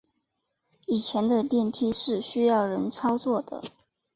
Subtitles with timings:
[0.87, 3.63] 以前的电梯是需要人操作的。